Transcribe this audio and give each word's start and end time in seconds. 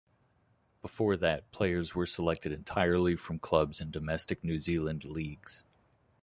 Before 0.81 1.15
that 1.17 1.51
players 1.51 1.93
were 1.93 2.07
selected 2.07 2.51
entirely 2.51 3.15
from 3.15 3.37
clubs 3.37 3.79
in 3.79 3.91
domestic 3.91 4.43
New 4.43 4.57
Zealand 4.59 5.05
leagues. 5.05 5.63